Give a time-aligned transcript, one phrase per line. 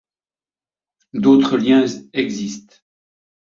[1.13, 2.77] D'autres liens existent.